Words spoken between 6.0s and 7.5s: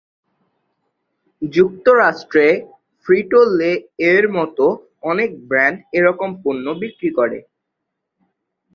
রকম পণ্য বিক্রি করে।